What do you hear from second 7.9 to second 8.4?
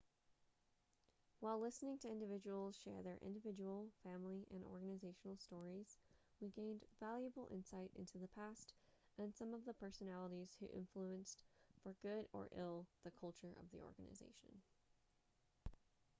into the